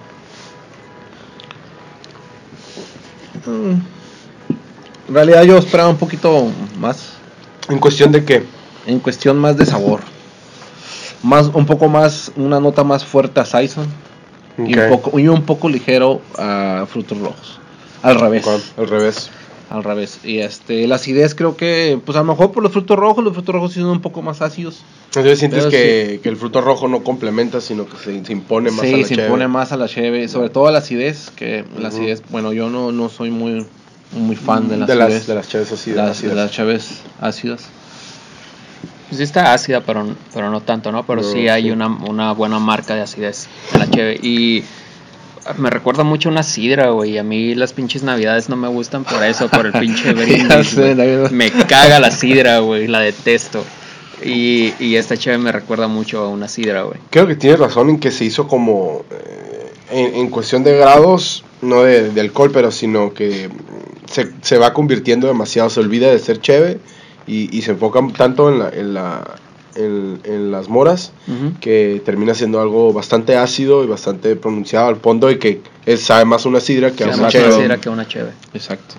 Mm. 3.45 3.94
En 5.07 5.13
realidad 5.13 5.43
yo 5.43 5.57
esperaba 5.57 5.89
un 5.89 5.97
poquito 5.97 6.47
más 6.79 7.13
¿En 7.69 7.79
cuestión 7.79 8.11
de 8.11 8.23
qué? 8.25 8.43
en 8.87 8.99
cuestión 8.99 9.37
más 9.37 9.57
de 9.57 9.65
sabor. 9.65 10.01
Más 11.23 11.47
un 11.53 11.65
poco 11.65 11.87
más 11.87 12.31
una 12.35 12.59
nota 12.59 12.83
más 12.83 13.03
fuerte 13.03 13.39
a 13.39 13.45
Saison 13.45 13.87
y 14.57 14.77
un 14.77 14.89
poco 14.89 15.19
y 15.19 15.27
un 15.27 15.41
poco 15.43 15.69
ligero 15.69 16.21
a 16.37 16.85
frutos 16.87 17.17
rojos. 17.19 17.59
Al 18.03 18.19
revés. 18.19 18.45
Al 18.77 18.87
revés. 18.87 19.29
Al 19.71 19.83
revés. 19.83 20.19
Y 20.23 20.37
este 20.39 20.85
la 20.87 20.95
acidez 20.95 21.33
creo 21.33 21.57
que 21.57 21.99
pues 22.05 22.15
a 22.15 22.19
lo 22.21 22.25
mejor 22.27 22.51
por 22.51 22.61
los 22.61 22.71
frutos 22.71 22.97
rojos, 22.97 23.23
los 23.23 23.33
frutos 23.33 23.55
rojos 23.55 23.73
sí 23.73 23.79
son 23.79 23.89
un 23.89 24.01
poco 24.01 24.21
más 24.21 24.41
ácidos. 24.43 24.83
Entonces 25.07 25.39
sientes 25.39 25.65
que, 25.65 26.19
que 26.21 26.29
el 26.29 26.37
fruto 26.37 26.61
rojo 26.61 26.87
no 26.87 27.03
complementa, 27.03 27.59
sino 27.61 27.87
que 27.87 27.97
se, 27.97 28.23
se 28.23 28.31
impone 28.33 28.69
más 28.69 28.81
a 28.81 28.83
Sí, 28.83 28.91
la 28.91 29.07
se 29.07 29.15
cheve. 29.15 29.23
impone 29.25 29.47
más 29.47 29.71
a 29.71 29.77
la 29.77 29.87
cheve, 29.87 30.27
sobre 30.27 30.49
todo 30.49 30.67
a 30.67 30.71
la 30.71 30.79
acidez, 30.79 31.31
que 31.35 31.65
la 31.79 31.87
acidez, 31.87 32.21
bueno, 32.29 32.53
yo 32.53 32.69
no, 32.69 32.91
no 32.91 33.09
soy 33.09 33.31
muy 33.31 33.65
muy 34.15 34.35
fan 34.35 34.67
de 34.67 34.77
la 34.77 34.85
de 34.85 34.93
acidez. 34.93 35.13
las, 35.13 35.27
de 35.27 35.35
las 35.35 35.47
cheves 35.49 35.71
así. 35.71 35.91
las, 35.91 36.21
de 36.21 36.35
las 36.35 36.51
cheves 36.51 37.01
ácidas. 37.21 37.65
Pues 39.07 39.17
sí 39.17 39.23
está 39.23 39.53
ácida, 39.53 39.81
pero, 39.81 40.15
pero 40.33 40.49
no 40.49 40.61
tanto, 40.61 40.91
¿no? 40.91 41.05
Pero 41.05 41.21
sí 41.23 41.47
hay 41.47 41.63
sí. 41.63 41.71
Una, 41.71 41.87
una 41.87 42.31
buena 42.31 42.59
marca 42.59 42.95
de 42.95 43.01
acidez 43.01 43.47
en 43.73 43.79
la 43.79 43.89
cheve. 43.89 44.19
Y 44.21 44.63
me 45.57 45.69
recuerda 45.69 46.03
mucho 46.03 46.29
a 46.29 46.31
una 46.31 46.43
sidra, 46.43 46.89
güey. 46.89 47.17
A 47.17 47.23
mí 47.23 47.53
las 47.53 47.73
pinches 47.73 48.01
navidades 48.03 48.49
no 48.49 48.55
me 48.55 48.67
gustan 48.67 49.03
por 49.03 49.23
eso, 49.23 49.47
por 49.47 49.67
el 49.67 49.73
pinche 49.79 50.13
brindis. 50.13 51.31
Me 51.31 51.51
caga 51.51 51.99
la 51.99 52.09
sidra, 52.09 52.59
güey. 52.59 52.87
La 52.87 52.99
detesto. 52.99 53.63
Y, 54.23 54.73
y 54.79 54.95
esta 54.95 55.17
cheve 55.17 55.37
me 55.37 55.51
recuerda 55.51 55.87
mucho 55.87 56.21
a 56.21 56.29
una 56.29 56.47
sidra, 56.47 56.83
güey. 56.83 56.99
Creo 57.09 57.27
que 57.27 57.35
tienes 57.35 57.59
razón 57.59 57.89
en 57.91 57.99
que 57.99 58.11
se 58.11 58.25
hizo 58.25 58.47
como 58.47 59.03
eh, 59.11 59.71
en, 59.91 60.15
en 60.15 60.29
cuestión 60.29 60.63
de 60.63 60.77
grados, 60.77 61.43
no 61.61 61.83
de, 61.83 62.09
de 62.09 62.21
alcohol, 62.21 62.49
pero 62.51 62.71
sino 62.71 63.13
que 63.13 63.49
mm, 63.49 63.94
se, 64.07 64.31
se 64.41 64.57
va 64.57 64.73
convirtiendo 64.73 65.27
demasiado, 65.27 65.69
se 65.69 65.79
olvida 65.79 66.09
de 66.11 66.19
ser 66.19 66.39
cheve 66.41 66.79
y, 67.27 67.55
y 67.55 67.61
se 67.63 67.71
enfoca 67.71 67.99
tanto 68.15 68.49
en 68.49 68.59
la, 68.59 68.69
en 68.69 68.93
la 68.93 69.23
en, 69.75 70.21
en 70.23 70.51
las 70.51 70.69
moras 70.69 71.11
Ujú. 71.27 71.59
que 71.59 72.01
termina 72.05 72.33
siendo 72.33 72.61
algo 72.61 72.93
bastante 72.93 73.35
ácido 73.35 73.83
y 73.83 73.87
bastante 73.87 74.37
pronunciado 74.37 74.87
al 74.87 74.95
fondo 74.95 75.29
y 75.29 75.37
que 75.37 75.61
es, 75.85 76.01
sabe 76.01 76.23
más 76.23 76.45
una 76.45 76.61
sidra 76.61 76.91
que 76.91 77.03
a 77.03 77.07
Sea 77.07 77.15
una 77.15 77.23
más 77.23 77.31
cheve. 77.33 77.51
sidra 77.51 77.77
que 77.77 77.89
una 77.89 78.07
cheve. 78.07 78.29
Exacto. 78.53 78.95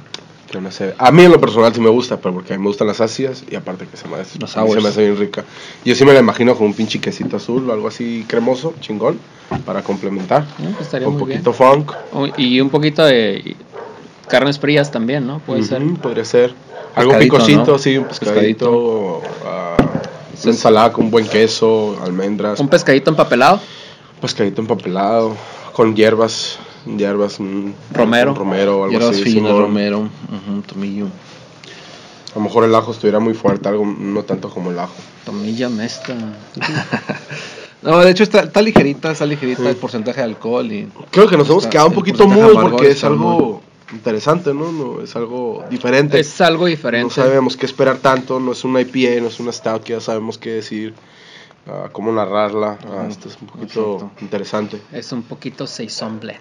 que 0.50 0.58
una 0.58 0.68
cheve. 0.68 0.94
A 0.98 1.10
mí 1.12 1.22
en 1.25 1.32
lo 1.32 1.40
personal 1.40 1.75
sí 1.75 1.80
me 1.80 1.88
gusta, 1.88 2.18
pero 2.18 2.34
porque 2.34 2.52
a 2.52 2.56
mí 2.58 2.62
me 2.62 2.68
gustan 2.68 2.88
las 2.88 3.00
ácidas 3.00 3.42
y 3.50 3.54
aparte 3.56 3.86
que 3.86 3.96
se 3.96 4.06
me, 4.06 4.16
hace- 4.16 4.38
se 4.38 4.80
me 4.82 4.88
hace 4.88 5.00
bien 5.00 5.16
rica. 5.18 5.44
Yo 5.82 5.94
sí 5.94 6.04
me 6.04 6.12
la 6.12 6.20
imagino 6.20 6.54
con 6.56 6.66
un 6.66 6.75
pinche 6.75 7.00
quesito 7.00 7.38
azul 7.38 7.70
o 7.70 7.72
algo 7.72 7.88
así 7.88 8.26
cremoso, 8.28 8.75
chingón, 8.80 9.18
para 9.64 9.82
complementar. 9.82 10.42
Mm, 10.58 10.72
pues 10.72 10.82
estaría 10.82 11.08
un 11.08 11.14
muy 11.16 11.25
bien. 11.26 11.42
poquito 11.42 11.52
funk. 11.54 11.90
Oh, 12.12 12.26
Y 12.36 12.60
un 12.60 12.68
poquito 12.68 13.02
de 13.02 13.56
carnes 14.28 14.59
frías 14.59 14.90
también, 14.90 15.26
¿no? 15.26 15.38
Puede 15.40 15.62
ser. 15.62 15.83
Ujú, 15.83 15.97
podría 15.97 16.25
ser. 16.25 16.54
Algo 16.95 17.12
Pescadito, 17.12 17.35
picosito, 17.37 17.73
¿no? 17.73 17.78
sí, 17.78 17.99
un 17.99 18.04
pescadito. 18.06 19.23
ah, 19.45 19.76
una 20.42 20.52
ensalada 20.52 20.92
con 20.92 21.11
buen 21.11 21.26
queso, 21.26 21.99
almendras, 22.02 22.59
Un 22.61 22.68
pescadito 22.68 23.11
empapelado. 23.11 23.61
pescadito 24.21 24.61
empapelado, 24.61 25.35
con 25.73 25.95
hierbas, 25.95 26.59
hierbas, 26.87 27.38
un 27.38 27.75
Romero. 27.92 28.33
un 28.33 28.37
romero 28.38 28.85
algo 28.85 28.90
Hierbas 28.90 29.11
así. 29.11 29.23
finas, 29.25 29.52
romero, 29.52 30.00
ujú, 30.00 30.62
tomillo. 30.66 31.06
A 32.35 32.38
lo 32.38 32.45
mejor 32.45 32.64
el 32.64 32.75
ajo 32.75 32.92
estuviera 32.92 33.18
muy 33.18 33.33
fuerte, 33.35 33.68
algo 33.68 33.87
no 33.87 34.23
tanto 34.25 34.50
como 34.50 34.71
el 34.71 34.78
ajo. 34.78 34.95
Tomilla 35.25 35.68
mesta. 35.68 36.14
No, 37.83 38.00
de 38.00 38.11
hecho 38.11 38.25
está, 38.25 38.40
está 38.40 38.62
ligerita, 38.62 39.12
está 39.12 39.26
ligerita 39.26 39.68
el 39.68 39.76
porcentaje 39.76 40.18
de 40.21 40.25
alcohol 40.25 40.73
y 40.73 40.88
Creo 41.11 41.28
que 41.28 41.37
nos 41.37 41.49
hemos 41.49 41.66
quedado 41.68 41.88
un 41.88 41.95
poquito 41.95 42.26
mudos 42.26 42.56
porque 42.61 42.90
es 42.90 43.04
algo 43.04 43.62
interesante, 43.93 44.52
¿no? 44.55 44.73
no 44.73 45.02
es 45.02 45.14
algo 45.16 45.64
diferente. 45.71 46.19
Es 46.21 46.40
algo 46.40 46.64
no 46.64 46.66
diferente. 46.71 47.14
sabemos 47.14 47.57
qué 47.57 47.66
esperar 47.66 47.99
tanto, 47.99 48.40
no 48.40 48.52
es 48.52 48.64
una 48.64 48.81
IPA, 48.81 49.21
no 49.23 49.28
es 49.28 49.38
una 49.40 49.52
stout, 49.52 49.83
que 49.85 49.93
ya 49.93 50.00
sabemos 50.00 50.38
qué 50.38 50.50
decir, 50.50 50.95
ah, 51.66 51.88
cómo 51.93 52.12
narrarla. 52.12 52.78
Ujú, 52.87 53.09
esto 53.09 53.28
es 53.28 53.38
un 53.40 53.47
poquito 53.49 53.95
exacto. 53.97 54.11
interesante. 54.25 54.81
Es 54.93 55.12
un 55.12 55.23
poquito 55.23 55.66
Saison 55.66 56.19
Blend. 56.21 56.40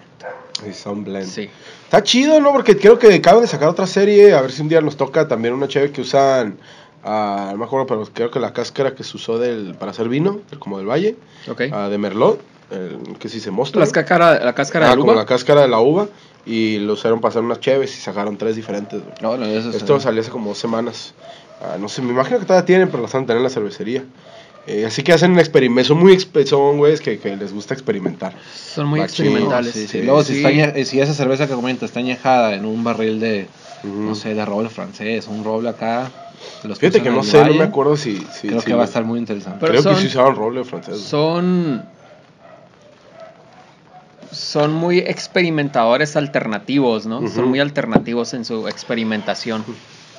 Sound 0.72 1.04
Blend. 1.04 1.26
Sí. 1.28 1.50
Está 1.84 2.02
chido, 2.02 2.40
¿no? 2.40 2.50
Porque 2.52 2.76
creo 2.78 2.98
que 2.98 3.12
acaban 3.14 3.42
de 3.42 3.46
sacar 3.46 3.68
otra 3.68 3.86
serie. 3.86 4.32
A 4.34 4.40
ver 4.40 4.50
si 4.50 4.62
un 4.62 4.68
día 4.70 4.80
nos 4.80 4.96
toca 4.96 5.28
también 5.28 5.52
una 5.52 5.68
cheve 5.68 5.92
que 5.92 6.00
usan. 6.00 6.56
ah, 7.04 7.50
no 7.52 7.58
me 7.58 7.64
acuerdo, 7.66 7.86
pero 7.86 8.04
creo 8.12 8.30
que 8.30 8.40
la 8.40 8.52
cáscara 8.54 8.94
que 8.94 9.04
se 9.04 9.16
usó 9.18 9.38
del, 9.38 9.74
para 9.74 9.90
hacer 9.92 10.08
vino, 10.08 10.40
como 10.58 10.78
del 10.78 10.86
Valle, 10.88 11.14
Ok. 11.48 11.62
ah, 11.72 11.88
de 11.90 11.98
Merlot, 11.98 12.40
el 12.70 13.16
que 13.18 13.28
sí 13.28 13.38
se 13.38 13.50
mostró. 13.52 13.80
Las 13.80 13.92
cáscara- 13.92 14.42
la 14.42 14.54
cáscara 14.54 14.86
Ah, 14.86 14.90
de 14.92 14.96
como 14.96 15.12
uva. 15.12 15.20
la 15.20 15.26
cáscara 15.26 15.60
de 15.60 15.68
la 15.68 15.78
uva. 15.78 16.08
Y 16.46 16.78
lo 16.78 16.92
usaron 16.92 17.20
para 17.20 17.30
hacer 17.30 17.42
unas 17.42 17.58
cheves 17.60 17.96
y 17.96 18.00
sacaron 18.00 18.36
tres 18.36 18.54
diferentes. 18.56 19.02
No, 19.20 19.36
no, 19.36 19.44
eso 19.46 19.70
es- 19.70 19.76
Esto 19.76 19.98
salió 20.00 20.20
hace 20.20 20.30
como 20.30 20.50
dos 20.50 20.58
semanas. 20.58 21.12
Ah, 21.60 21.76
no 21.78 21.88
sé, 21.88 22.02
me 22.02 22.10
imagino 22.12 22.38
que 22.38 22.44
todavía 22.46 22.64
tienen, 22.66 22.88
pero 22.88 23.02
las 23.02 23.12
van 23.12 23.24
a 23.24 23.26
tener 23.26 23.38
en 23.38 23.42
la 23.44 23.50
cervecería. 23.50 24.04
Eh, 24.68 24.84
así 24.86 25.02
que 25.02 25.12
hacen 25.12 25.32
un 25.32 25.38
experimento. 25.38 25.88
Son 25.88 25.98
muy 25.98 26.18
son 26.44 26.78
güeyes 26.78 27.00
que, 27.00 27.18
que 27.18 27.36
les 27.36 27.52
gusta 27.52 27.72
experimentar. 27.74 28.34
Son 28.74 28.86
muy 28.88 29.00
Machín. 29.00 29.26
experimentales. 29.26 29.72
Sí, 29.72 29.82
sí. 29.82 29.88
Sí, 30.00 30.02
Luego, 30.02 30.22
sí. 30.24 30.34
Si, 30.42 30.44
está 30.46 30.84
si 30.84 31.00
esa 31.00 31.14
cerveza 31.14 31.46
que 31.48 31.54
comenta 31.54 31.84
está 31.86 32.00
añejada 32.00 32.54
en 32.54 32.64
un 32.64 32.82
barril 32.84 33.18
de, 33.20 33.46
Ujú. 33.84 33.92
no 33.94 34.14
sé, 34.14 34.34
de 34.34 34.44
roble 34.44 34.68
francés, 34.68 35.26
un 35.28 35.44
roble 35.44 35.68
acá. 35.68 36.10
los 36.64 36.78
Fíjate 36.78 37.00
que 37.02 37.10
no 37.10 37.22
sé, 37.22 37.38
no 37.38 37.44
valle, 37.44 37.58
me 37.58 37.64
acuerdo 37.64 37.96
si. 37.96 38.16
si 38.32 38.48
Creo 38.48 38.60
si 38.60 38.66
que 38.66 38.74
va 38.74 38.82
a 38.82 38.86
estar 38.86 39.04
muy 39.04 39.18
interesante. 39.20 39.58
Pero 39.60 39.72
Creo 39.72 39.82
son- 39.82 39.94
que 39.94 40.00
sí 40.00 40.06
usaban 40.08 40.34
roble 40.36 40.64
francés. 40.64 41.00
Son. 41.00 41.82
Son 44.36 44.72
muy 44.72 44.98
experimentadores 44.98 46.16
alternativos, 46.16 47.06
¿no? 47.06 47.26
Son 47.28 47.48
muy 47.48 47.60
alternativos 47.60 48.34
en 48.34 48.44
su 48.44 48.68
experimentación. 48.68 49.64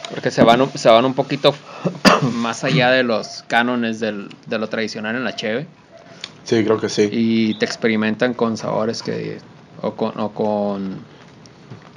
Porque 0.10 0.32
se 0.32 0.42
van, 0.44 0.62
un- 0.62 0.72
se 0.76 0.90
van 0.90 1.04
un 1.06 1.14
poquito 1.14 1.54
más 2.34 2.64
allá 2.64 2.90
de 2.92 3.04
los 3.04 3.44
cánones 3.48 4.00
del- 4.00 4.30
de 4.48 4.58
lo 4.58 4.70
tradicional 4.70 5.16
en 5.16 5.24
la 5.24 5.36
cheve. 5.36 5.68
Sí, 6.46 6.64
creo 6.64 6.80
que 6.80 6.88
sí. 6.90 7.10
Y 7.12 7.54
te 7.60 7.66
experimentan 7.66 8.34
con 8.34 8.56
sabores 8.58 9.04
que. 9.04 9.40
o 9.82 9.94
con, 9.96 10.18
o 10.20 10.32
con 10.32 11.00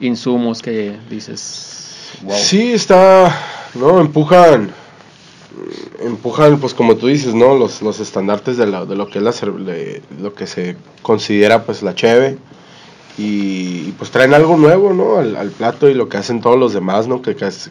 insumos 0.00 0.60
que 0.62 0.96
dices. 1.08 2.10
Wow. 2.22 2.36
Sí, 2.36 2.72
está. 2.72 3.34
No, 3.74 4.00
empujan. 4.00 4.72
Empujan, 6.00 6.58
pues 6.60 6.74
como 6.74 6.96
tú 6.96 7.06
dices, 7.08 7.34
¿no? 7.34 7.54
Los, 7.56 7.82
los 7.82 8.00
estandartes 8.00 8.56
de, 8.56 8.66
la- 8.66 8.84
de 8.86 8.96
lo 8.96 9.08
que 9.08 9.18
es 9.18 9.24
la 9.24 9.32
de 9.32 10.02
lo 10.20 10.34
que 10.34 10.46
se 10.46 10.76
considera 11.02 11.64
pues 11.64 11.82
la 11.82 11.94
cheve. 11.94 12.38
Y, 13.18 13.92
pues 13.98 14.10
traen 14.10 14.32
algo 14.32 14.56
nuevo, 14.56 14.94
¿no? 14.94 15.18
Al, 15.18 15.36
al 15.36 15.50
plato 15.50 15.90
y 15.90 15.94
lo 15.94 16.08
que 16.08 16.16
hacen 16.16 16.40
todos 16.40 16.58
los 16.58 16.72
demás, 16.72 17.06
¿no? 17.06 17.20
Que, 17.20 17.36
que, 17.36 17.50
se- 17.50 17.70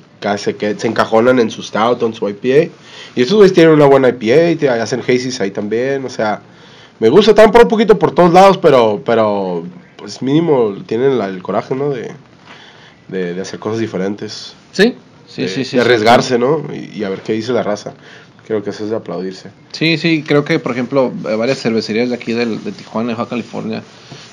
que 0.56 0.76
se, 0.78 0.88
encajonan 0.88 1.40
en 1.40 1.50
su 1.50 1.64
stout 1.64 2.04
en 2.04 2.14
su 2.14 2.30
IPA. 2.30 2.70
Y 3.16 3.22
estos 3.22 3.36
güeyes 3.38 3.54
tienen 3.54 3.74
una 3.74 3.86
buena 3.88 4.10
IPA, 4.10 4.52
y 4.52 4.56
te- 4.58 4.70
hacen 4.70 5.00
hazies 5.02 5.42
ahí 5.42 5.50
también, 5.50 6.06
o 6.06 6.10
sea, 6.10 6.42
me 7.00 7.10
gusta, 7.10 7.32
están 7.32 7.52
por 7.52 7.62
un 7.64 7.68
poquito 7.68 7.98
por 7.98 8.12
todos 8.12 8.32
lados, 8.32 8.58
pero, 8.60 9.02
pero 9.04 9.64
pues 9.98 10.22
mínimo 10.22 10.76
tienen 10.86 11.18
la- 11.18 11.28
el 11.30 11.42
coraje, 11.42 11.74
¿no? 11.74 11.90
De, 11.90 12.12
de, 13.08 13.34
de 13.34 13.42
hacer 13.42 13.58
cosas 13.60 13.80
diferentes 13.80 14.54
Sí, 14.72 14.96
Sí, 15.30 15.44
de, 15.44 15.48
sí, 15.48 15.54
sí. 15.56 15.60
de 15.60 15.66
sí. 15.66 15.80
arriesgarse, 15.80 16.40
¿no? 16.40 16.64
Y, 16.74 16.98
y 17.00 17.04
a 17.04 17.10
ver 17.10 17.22
qué 17.22 17.34
dice 17.34 17.54
la 17.54 17.64
raza. 17.64 17.94
Creo 18.48 18.64
que 18.64 18.72
eso 18.72 18.84
es 18.84 18.90
de 18.90 18.96
aplaudirse. 18.96 19.52
Sí, 19.74 20.00
sí, 20.00 20.24
creo 20.24 20.44
que, 20.44 20.58
por 20.58 20.72
ejemplo, 20.72 21.14
eh, 21.30 21.36
varias 21.36 21.60
cervecerías 21.62 22.10
de 22.10 22.16
aquí 22.16 22.34
del, 22.34 22.64
de 22.64 22.72
Tijuana, 22.72 23.10
de 23.10 23.14
Baja 23.16 23.30
California, 23.30 23.84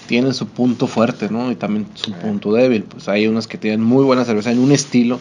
tienen 0.06 0.32
su 0.32 0.46
punto 0.46 0.86
fuerte, 0.86 1.28
¿no? 1.30 1.50
Y 1.50 1.54
también 1.54 1.86
su 1.94 2.12
punto 2.12 2.52
débil. 2.52 2.84
Pues 2.84 3.08
hay 3.08 3.26
unas 3.26 3.46
que 3.46 3.58
tienen 3.58 3.82
muy 3.82 4.04
buena 4.04 4.24
cerveza 4.24 4.50
en 4.50 4.58
un 4.58 4.72
estilo 4.72 5.20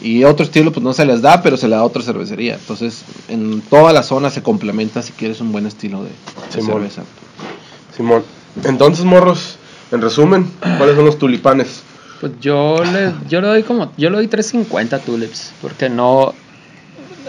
y 0.00 0.22
otro 0.24 0.44
estilo 0.44 0.72
pues 0.72 0.84
no 0.84 0.92
se 0.92 1.06
les 1.06 1.22
da, 1.22 1.42
pero 1.42 1.56
se 1.56 1.66
le 1.66 1.74
da 1.74 1.80
a 1.80 1.84
otra 1.84 2.02
cervecería. 2.02 2.54
Entonces, 2.54 3.02
en 3.28 3.62
toda 3.62 3.92
la 3.92 4.04
zona 4.04 4.30
se 4.30 4.42
complementa 4.42 5.02
si 5.02 5.12
quieres 5.12 5.40
un 5.40 5.50
buen 5.50 5.66
estilo 5.66 6.04
de, 6.04 6.10
de 6.10 6.14
Simón. 6.52 6.74
cerveza. 6.74 7.02
Simón. 7.96 8.22
Entonces, 8.62 9.04
morros, 9.04 9.56
en 9.90 10.02
resumen, 10.02 10.48
¿cuáles 10.78 10.94
son 10.94 11.04
los 11.06 11.18
tulipanes? 11.18 11.82
Pues 12.28 12.40
yo 12.40 12.82
le, 12.84 13.12
yo 13.28 13.40
le 13.40 13.46
doy 13.48 13.62
como, 13.62 13.92
yo 13.96 14.10
le 14.10 14.16
doy 14.16 14.28
350 14.28 14.98
tulips, 15.00 15.52
porque 15.62 15.88
no, 15.88 16.32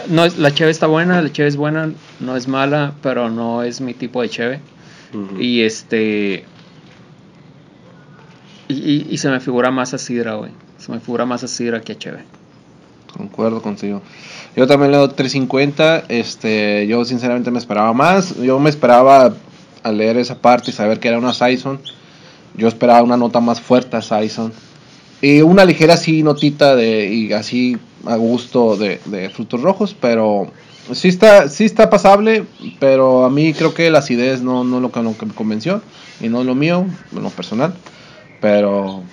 no 0.09 0.25
es, 0.25 0.37
la 0.37 0.51
cheve 0.53 0.71
está 0.71 0.87
buena, 0.87 1.21
la 1.21 1.31
cheve 1.31 1.47
es 1.49 1.55
buena, 1.57 1.91
no 2.19 2.35
es 2.35 2.47
mala, 2.47 2.93
pero 3.01 3.29
no 3.29 3.63
es 3.63 3.81
mi 3.81 3.93
tipo 3.93 4.21
de 4.21 4.29
cheve. 4.29 4.59
Y 5.39 5.61
este, 5.61 6.43
y, 8.67 8.73
y- 8.73 9.07
y 9.09 9.17
se 9.17 9.29
me 9.29 9.39
figura 9.39 9.71
más 9.71 9.93
a 9.93 9.97
sidra, 9.97 10.35
güey. 10.35 10.51
Se 10.77 10.91
me 10.91 10.99
figura 10.99 11.25
más 11.25 11.43
a 11.43 11.47
sidra 11.47 11.81
que 11.81 11.93
a 11.93 11.97
cheve. 11.97 12.23
Concuerdo 13.15 13.61
contigo. 13.61 14.01
Yo 14.55 14.67
también 14.67 14.91
le 14.91 14.97
doy 14.97 15.07
350. 15.09 16.03
Este, 16.09 16.85
yo 16.87 17.03
sinceramente 17.05 17.49
me 17.51 17.59
esperaba 17.59 17.93
más. 17.93 18.35
Yo 18.35 18.59
me 18.59 18.69
esperaba 18.69 19.33
al 19.83 19.97
leer 19.97 20.17
esa 20.17 20.37
parte 20.39 20.71
y 20.71 20.73
saber 20.73 20.99
que 20.99 21.07
era 21.07 21.17
una 21.17 21.33
Saison. 21.33 21.79
Yo 22.55 22.67
esperaba 22.67 23.01
una 23.01 23.17
nota 23.17 23.39
más 23.39 23.61
fuerte 23.61 23.95
a 23.97 24.01
Saison. 24.01 24.51
Y 25.21 25.41
una 25.41 25.65
ligera 25.65 25.95
así 25.95 26.23
notita 26.23 26.75
de 26.75 27.11
y 27.11 27.33
así 27.33 27.77
a 28.05 28.15
gusto 28.15 28.77
de, 28.77 28.99
de 29.05 29.29
frutos 29.29 29.61
rojos, 29.61 29.95
pero 29.99 30.51
sí 30.91 31.07
está 31.07 31.49
sí 31.49 31.65
está 31.65 31.89
pasable, 31.89 32.43
pero 32.79 33.25
a 33.25 33.29
mí 33.29 33.53
creo 33.53 33.73
que 33.73 33.89
la 33.89 33.99
acidez 33.99 34.41
no 34.41 34.63
no 34.63 34.79
lo 34.79 34.91
que, 34.91 35.01
lo 35.01 35.17
que 35.17 35.25
me 35.25 35.33
convenció 35.33 35.81
y 36.21 36.29
no 36.29 36.41
es 36.41 36.45
lo 36.45 36.55
mío, 36.55 36.85
en 37.15 37.23
lo 37.23 37.29
personal, 37.29 37.73
pero 38.41 39.03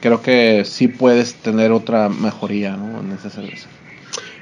creo 0.00 0.22
que 0.22 0.64
sí 0.64 0.88
puedes 0.88 1.34
tener 1.34 1.72
otra 1.72 2.08
mejoría 2.08 2.76
¿no? 2.76 3.00
en 3.00 3.12
esa 3.12 3.30
cerveza. 3.30 3.68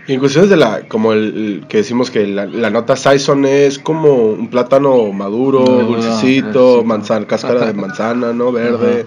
Y 0.06 0.12
en 0.12 0.20
cuestiones 0.20 0.50
de 0.50 0.56
la, 0.58 0.86
como 0.86 1.14
el, 1.14 1.60
el 1.62 1.66
que 1.66 1.78
decimos 1.78 2.10
que 2.10 2.26
la, 2.26 2.44
la 2.44 2.68
nota 2.68 2.94
Saison 2.94 3.46
es 3.46 3.78
como 3.78 4.14
un 4.14 4.48
plátano 4.48 5.10
maduro, 5.12 5.60
dulcecito. 5.64 6.84
manzana, 6.84 7.26
cáscara 7.26 7.64
de 7.64 7.72
manzana, 7.72 8.34
¿no? 8.34 8.52
Verde, 8.52 9.06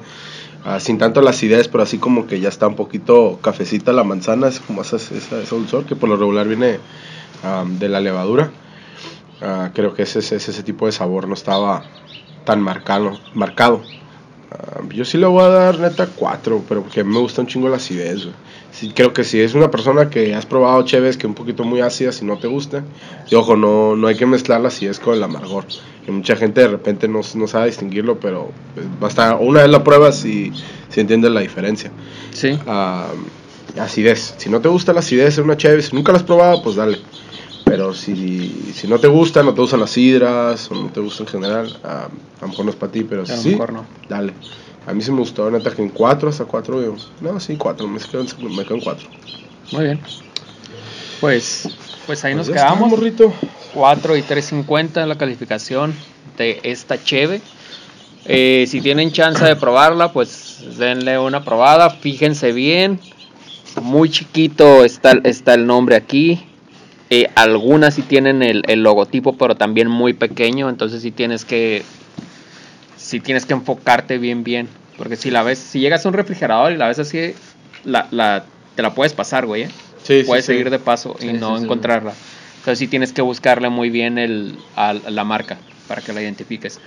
ah, 0.67 0.79
sin 0.79 0.97
tanto 0.97 1.21
la 1.21 1.31
acidez, 1.31 1.67
pero 1.67 1.83
así 1.83 1.97
como 1.97 2.27
que 2.27 2.39
ya 2.39 2.49
está 2.49 2.67
un 2.67 2.75
poquito 2.75 3.39
cafecita 3.41 3.91
la 3.93 4.03
manzana, 4.03 4.47
es 4.47 4.59
como 4.59 4.81
esa, 4.83 4.97
esa, 4.97 5.41
ese 5.41 5.55
dulzor 5.55 5.85
que 5.85 5.95
por 5.95 6.09
lo 6.09 6.17
regular 6.17 6.47
viene 6.47 6.79
de 7.79 7.89
la 7.89 7.99
levadura. 7.99 8.51
Ah, 9.41 9.69
creo 9.73 9.93
que 9.93 10.03
ese, 10.03 10.19
ese, 10.19 10.35
ese 10.35 10.63
tipo 10.63 10.85
de 10.85 10.91
sabor 10.91 11.27
no 11.27 11.33
estaba 11.33 11.83
tan 12.45 12.61
marcado. 12.61 13.19
marcado. 13.33 13.81
Ah, 14.51 14.81
yo 14.93 15.05
sí 15.05 15.17
le 15.17 15.27
voy 15.27 15.43
a 15.43 15.49
dar 15.49 15.79
neta 15.79 16.07
4, 16.07 16.63
pero 16.67 16.81
porque 16.81 17.03
me 17.03 17.19
gusta 17.19 17.41
un 17.41 17.47
chingo 17.47 17.69
la 17.69 17.77
acidez. 17.77 18.27
Sí, 18.71 18.91
creo 18.95 19.13
que 19.13 19.23
si 19.23 19.39
es 19.39 19.53
una 19.53 19.69
persona 19.69 20.09
que 20.09 20.33
has 20.33 20.45
probado 20.45 20.81
cheves 20.83 21.17
que 21.17 21.27
un 21.27 21.33
poquito 21.33 21.63
muy 21.63 21.81
ácidas 21.81 22.21
y 22.21 22.25
no 22.25 22.37
te 22.37 22.47
gusta, 22.47 22.83
y 23.29 23.35
ojo, 23.35 23.55
no, 23.55 23.95
no 23.95 24.07
hay 24.07 24.15
que 24.15 24.25
mezclar 24.25 24.61
la 24.61 24.69
acidez 24.69 24.99
con 24.99 25.13
el 25.13 25.23
amargor. 25.23 25.65
Que 26.07 26.11
mucha 26.13 26.35
gente 26.37 26.61
de 26.61 26.69
repente 26.69 27.07
no, 27.07 27.19
no 27.35 27.47
sabe 27.47 27.67
distinguirlo, 27.67 28.19
pero 28.19 28.49
pues, 28.73 28.87
basta, 28.99 29.35
una 29.35 29.61
vez 29.61 29.69
la 29.69 29.83
pruebas 29.83 30.23
y 30.25 30.51
si 30.89 31.01
entiendes 31.01 31.31
la 31.31 31.41
diferencia. 31.41 31.91
Sí. 32.31 32.57
Ah, 32.65 33.09
acidez. 33.79 34.33
Si 34.37 34.49
no 34.49 34.61
te 34.61 34.69
gusta 34.69 34.93
la 34.93 35.01
acidez 35.01 35.37
en 35.37 35.43
una 35.43 35.57
cheve, 35.57 35.81
si 35.81 35.93
nunca 35.95 36.11
la 36.13 36.17
has 36.19 36.23
probado, 36.23 36.63
pues 36.63 36.77
dale. 36.77 36.97
Pero 37.65 37.93
si, 37.93 38.71
si 38.73 38.87
no 38.87 38.97
te 38.97 39.07
gusta, 39.07 39.43
no 39.43 39.53
te 39.53 39.59
gustan 39.59 39.81
las 39.81 39.91
sidras, 39.91 40.71
o 40.71 40.75
no 40.75 40.87
te 40.87 41.01
gusta 41.01 41.23
en 41.23 41.27
general, 41.29 41.77
ah, 41.83 42.07
a 42.39 42.41
lo 42.43 42.47
mejor 42.47 42.63
no 42.65 42.71
es 42.71 42.77
para 42.77 42.91
ti, 42.93 43.03
pero 43.03 43.23
A 43.23 43.27
lo 43.27 43.37
sí, 43.37 43.49
mejor 43.49 43.73
no. 43.73 43.85
dale. 44.07 44.31
A 44.87 44.93
mí 44.93 45.01
sí 45.01 45.11
me 45.11 45.19
gustó, 45.19 45.51
neta, 45.51 45.71
que 45.75 45.81
en 45.81 45.89
4 45.89 46.29
hasta 46.29 46.45
4, 46.45 46.95
no, 47.19 47.39
sí, 47.41 47.57
4, 47.57 47.85
me 47.85 47.99
quedo 47.99 48.23
me 48.49 48.63
quedo 48.63 48.75
en 48.75 48.81
4. 48.81 49.09
Muy 49.73 49.83
bien. 49.83 49.99
Pues, 51.19 51.67
pues 52.05 52.23
ahí 52.23 52.33
nos 52.35 52.47
ya 52.47 52.55
está, 52.55 52.67
quedamos. 52.67 52.89
morrito. 52.91 53.33
4 53.77 54.17
y 54.17 54.21
3.50 54.23 55.03
en 55.03 55.09
la 55.09 55.19
calificación 55.19 55.93
de 56.35 56.59
esta 56.63 57.03
cheve. 57.03 57.41
Eh, 58.25 58.65
si 58.67 58.81
tienen 58.81 59.11
chance 59.11 59.45
de 59.45 59.55
probarla, 59.55 60.11
pues 60.11 60.63
denle 60.79 61.19
una 61.19 61.43
probada, 61.43 61.91
fíjense 61.91 62.53
bien. 62.53 62.99
Muy 63.79 64.09
chiquito 64.09 64.83
está, 64.83 65.11
está 65.23 65.53
el 65.53 65.67
nombre 65.67 65.95
aquí. 65.95 66.43
Eh, 67.11 67.29
algunas 67.35 67.93
sí 67.93 68.01
tienen 68.01 68.41
el, 68.41 68.63
el 68.67 68.81
logotipo, 68.81 69.37
pero 69.37 69.53
también 69.53 69.89
muy 69.89 70.13
pequeño, 70.13 70.69
entonces 70.69 71.03
sí 71.03 71.11
tienes 71.11 71.45
que 71.45 71.83
si 72.97 73.19
tienes 73.19 73.45
que 73.45 73.53
enfocarte 73.53 74.17
bien 74.17 74.43
bien, 74.43 74.67
porque 74.97 75.15
si 75.15 75.29
la 75.29 75.43
ves, 75.43 75.59
si 75.59 75.79
llegas 75.79 76.03
a 76.03 76.09
un 76.09 76.15
refrigerador 76.15 76.71
y 76.71 76.77
la 76.77 76.87
ves 76.87 76.97
así, 76.97 77.35
la, 77.85 78.07
la 78.09 78.43
te 78.75 78.81
la 78.81 78.95
puedes 78.95 79.13
pasar, 79.13 79.45
güey. 79.45 79.63
¿eh? 79.63 79.69
Sí, 80.01 80.23
puedes 80.25 80.45
sí. 80.45 80.53
seguir 80.53 80.71
de 80.71 80.79
paso 80.79 81.15
y 81.21 81.27
no 81.27 81.55
encontrarla. 81.57 82.13
Entonces 82.59 82.79
sí 82.79 82.87
tienes 82.87 83.13
que 83.13 83.21
buscarle 83.21 83.69
muy 83.69 83.89
bien 83.89 84.17
el, 84.17 84.57
a 84.75 84.93
la 84.93 85.23
marca 85.23 85.57
para 85.87 86.01
que 86.01 86.11
la 86.13 86.21
identifiques. 86.21 86.79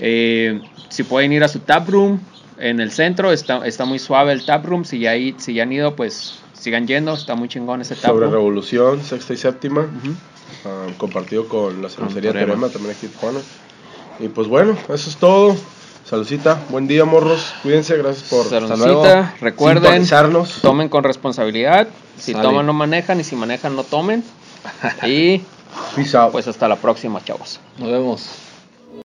Eh, 0.00 0.60
si 0.88 1.04
pueden 1.04 1.32
ir 1.32 1.42
a 1.42 1.48
su 1.48 1.60
tap 1.60 1.88
room 1.88 2.20
en 2.58 2.80
el 2.80 2.90
centro, 2.90 3.32
está, 3.32 3.66
está 3.66 3.84
muy 3.84 3.98
suave 3.98 4.32
el 4.32 4.44
tap 4.44 4.64
room. 4.66 4.84
Si 4.84 4.98
ya, 4.98 5.10
hay- 5.12 5.34
si 5.38 5.54
ya 5.54 5.62
han 5.62 5.72
ido, 5.72 5.96
pues 5.96 6.34
sigan 6.52 6.86
yendo, 6.86 7.14
está 7.14 7.34
muy 7.34 7.48
chingón 7.48 7.80
ese 7.80 7.94
tap 7.94 8.10
Sobre 8.10 8.26
room. 8.26 8.34
Revolución, 8.34 9.02
sexta 9.02 9.32
y 9.32 9.36
séptima. 9.36 9.80
Ujú. 9.82 10.14
ah, 10.66 10.86
compartido 10.98 11.48
con 11.48 11.80
la 11.82 11.88
cervecería 11.88 12.32
Teorema. 12.32 12.68
También 12.68 12.94
aquí 12.94 13.06
en 13.06 13.12
Tijuana. 13.12 13.38
Y 14.20 14.28
pues 14.28 14.48
bueno, 14.48 14.76
eso 14.92 15.08
es 15.10 15.16
todo. 15.16 15.56
Saludcita, 16.04 16.60
buen 16.68 16.88
día 16.88 17.04
morros, 17.04 17.54
cuídense, 17.62 17.96
gracias 17.96 18.28
por 18.28 18.44
Saludcita, 18.48 19.34
recuerden, 19.40 20.04
tomen 20.60 20.88
con 20.88 21.04
responsabilidad. 21.04 21.88
Si 22.18 22.32
toman, 22.34 22.66
no 22.66 22.72
manejan. 22.72 23.20
Y 23.20 23.24
si 23.24 23.34
manejan, 23.36 23.76
no 23.76 23.84
tomen. 23.84 24.22
Y 25.02 25.42
Peace 25.94 26.16
out. 26.16 26.32
pues 26.32 26.46
hasta 26.48 26.68
la 26.68 26.76
próxima, 26.76 27.22
chavos. 27.24 27.60
Nos 27.78 27.90
vemos. 27.90 28.28